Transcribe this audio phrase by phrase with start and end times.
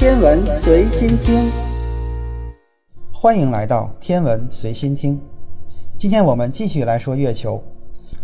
[0.00, 1.52] 天文随心听，
[3.12, 5.20] 欢迎来到天文随心听。
[5.98, 7.62] 今天我们继续来说月球。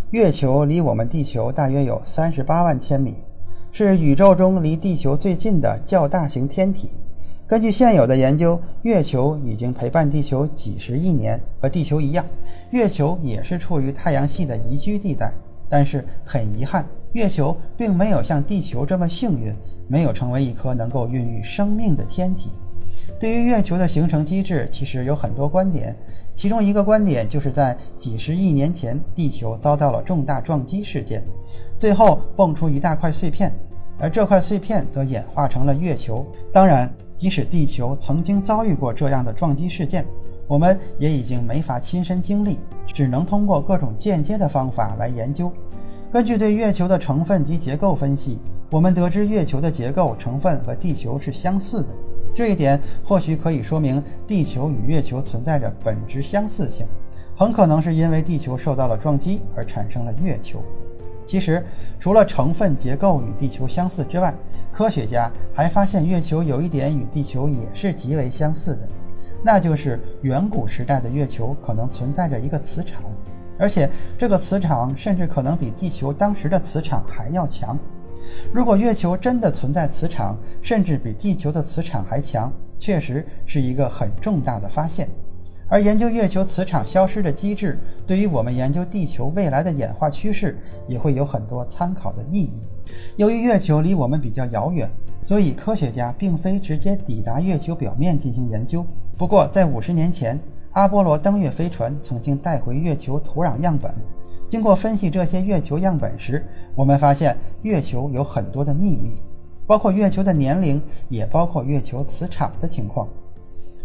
[0.09, 3.17] 月球离我们地球大约有三十八万千米，
[3.73, 6.89] 是宇宙中离地球最近的较大型天体。
[7.47, 11.38] 根据现有的研究，月球已经陪伴地球几十亿年。
[11.61, 12.24] 和地球一样，
[12.71, 15.31] 月球也是处于太阳系的宜居地带。
[15.69, 19.52] 但是很遗憾，月球并没有像地球这么幸运，
[19.89, 22.51] 没有成为一颗能够孕育生命的天体。
[23.19, 25.97] 对于月球的形成机制，其实有很多观点。
[26.35, 31.25] 其中一个观点就是在几十亿年前，地球遭到了重大撞击事件，
[31.79, 33.51] 最后蹦出一大块碎片，
[33.99, 36.27] 而这块碎片则演化成了月球。
[36.53, 40.05] 当然，即使地球曾经遭遇过这样的撞击事件，
[40.47, 45.51] 我们也已经没法亲身经历，只能通过各种间接的方法来研究。
[46.13, 48.39] 根据对月球的成分及结构分析，
[48.70, 51.88] 我们得知月球的结构成分和地球是相似的。
[52.34, 56.87] 这一点或许可以说明地球与月球存在着本质相似性，
[57.37, 60.63] 很可能是因为地球受到了撞击而产生了月球。
[61.24, 61.65] 其实，
[61.99, 64.34] 除了成分结构与地球相似之外，
[64.70, 68.88] 科学家还发现月球有一点与地球也是极为相似的，
[69.42, 73.02] 那就是远古时代的月球可能存在着一个磁场，
[73.58, 77.78] 而且这个磁场甚至可能比地球当时的磁场还要强。
[78.53, 85.09] 如果月球真的存在磁场，甚至比地球的磁场还强，确实是一个很重大的发现。
[85.69, 90.56] 而研究月球磁场消失的机制，对于我们研究地球未来的演化趋势，
[90.87, 92.64] 也会有很多参考的意义。
[93.17, 94.89] 由于月球离我们比较遥远，
[95.22, 98.87] 所以科学家并非直接抵达月球表面进行研究。
[99.19, 100.39] 不过，在五十年前，
[100.70, 103.92] 阿波罗登月飞船曾经带回月球土壤样本。
[104.48, 106.44] 经过分析这些月球样本时，
[106.75, 109.20] 我们发现月球有很多的秘密，
[109.66, 113.08] 包括月球的年龄，也包括月球磁场的情况。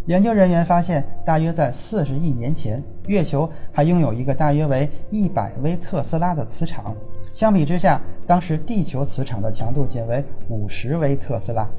[0.06, 6.96] 研究人员发现，大约在四十亿年前，月球还拥有一个大约为一百微特斯拉的磁场。
[7.34, 11.70] 相比之下，当时地球磁场的强度仅为五十微特斯拉。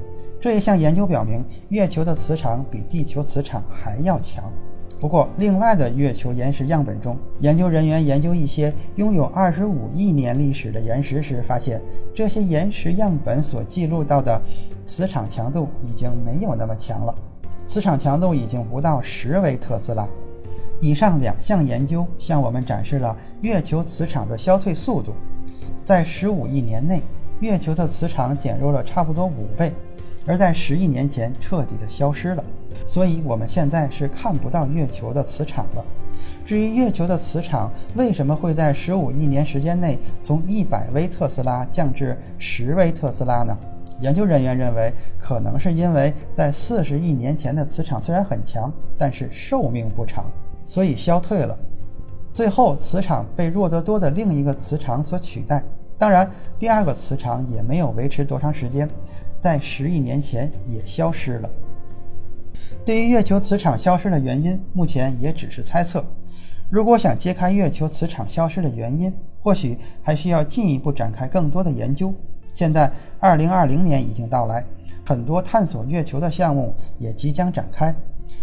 [0.41, 4.53] 这一项研究表明，月球的磁场比地球磁场还要强。
[5.03, 11.83] 不过，另外的月球岩石样本中，研究人员研究一些拥有二十五亿年历史的岩石时，发现
[12.15, 14.41] 这些岩石样本所记录到的
[14.87, 17.13] 磁场强度已经没有那么强了，
[17.67, 20.09] 磁场强度已经不到十微特斯拉。
[20.81, 25.15] 以上两项研究向我们展示了月球磁场的消退速度，
[25.85, 27.03] 在十五亿年内，
[27.41, 29.73] 月球的磁场减弱了差不多五倍。
[30.27, 32.45] 而在十亿年前彻底的消失了，
[32.87, 35.85] 所以我们现在是看不到月球的磁场了。
[36.45, 43.57] 至于月球的磁场为什么会在十五亿年时间内从一百微特斯拉降至十微特斯拉呢？
[44.01, 50.25] 研究人员认为，可能是因为在四十亿年前的磁场虽然很强，但是寿命不长，
[50.67, 51.57] 所以消退了。
[52.33, 55.63] 最后，磁场被弱得多的另一个磁场所取代。
[55.97, 56.29] 当然，
[56.59, 58.89] 第二个磁场也没有维持多长时间。
[59.43, 61.51] 在十亿年前也消失了。
[62.85, 66.05] 对于月球磁场消失的原因，目前也只是猜测。
[66.71, 72.15] 如果想揭开月球磁场消失的原因，或许还需要进一步展开更多的研究。
[72.55, 74.65] 现在，二零二零年已经到来，
[75.05, 77.93] 很多探索月球的项目也即将展开。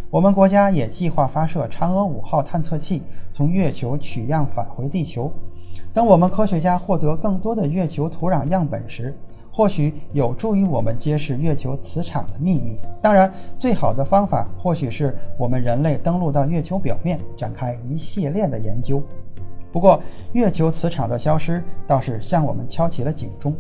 [0.10, 5.32] 我们国家也计划发射嫦娥五号探测器，从月球取样返回地球。
[5.94, 9.18] 等我们科学家获得更多的月球土壤样本时，
[9.60, 12.80] 或许有助于我们揭示月球磁场的秘密。
[13.02, 19.04] 当然，最好的方法或许是我们人类登陆到月球表面，展开一系列的研究。
[19.70, 23.54] 不过，月球磁场的消失倒是向我们敲起了警钟。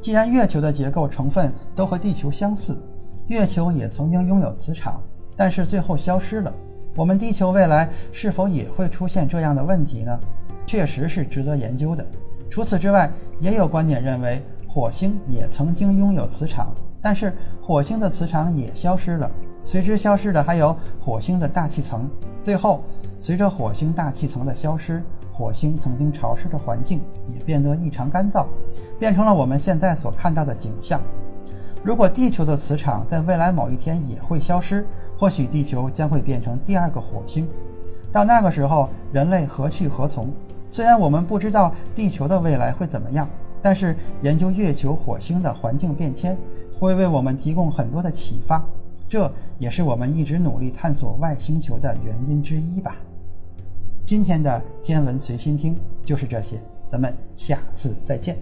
[0.00, 2.78] 既然月球的结构成分都和地球相似，
[3.26, 5.02] 月球也曾经拥有磁场，
[5.36, 6.50] 但是最后消失了。
[6.96, 10.18] 我们地球未来是否也会出现这样的问题呢？
[10.64, 12.02] 确实是值得研究的。
[12.48, 14.42] 除此之外，也有观点认为。
[14.74, 17.32] 火星也曾经拥有磁场，但是
[17.62, 19.30] 火星的磁场也消失了。
[19.62, 22.10] 随之消失的还有火星的大气层。
[22.42, 22.82] 最后，
[23.20, 25.00] 随着火星大气层的消失，
[25.32, 28.46] 火星曾经潮湿的环境也变得异常干燥，
[28.98, 31.00] 变成了我们现在所看到的景象。
[31.84, 34.84] 如果地球的磁场在未来某一天也会消失，
[35.16, 37.48] 或许地球将会变成第二个火星。
[38.10, 40.32] 到那个时候，人类何去何从？
[40.68, 43.28] 虽然我们不知道地球的未来会怎么样。
[43.64, 46.36] 但是，研究月球、火星的环境变迁，
[46.78, 48.62] 会为我们提供很多的启发，
[49.08, 52.96] 这也是我们一直努力探索外星球的原因之一吧。
[54.04, 58.36] 今天的天文随心听就是这些，咱们下次再见。